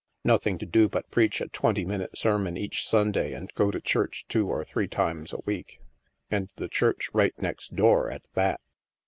Nothing 0.23 0.57
to 0.57 0.65
do 0.65 0.89
but 0.89 1.11
preach 1.11 1.41
a 1.41 1.47
twenty 1.49 1.85
minute 1.85 2.17
sermon 2.17 2.57
each 2.57 2.87
Simday 2.89 3.37
and 3.37 3.53
go 3.53 3.69
to 3.69 3.79
church 3.79 4.25
two 4.27 4.47
or 4.47 4.65
three 4.65 4.87
times 4.87 5.31
a 5.31 5.37
week. 5.45 5.79
And 6.31 6.49
the 6.55 6.67
church 6.67 7.11
right 7.13 7.39
next 7.39 7.75
door, 7.75 8.09
at 8.09 8.23
that 8.33 8.61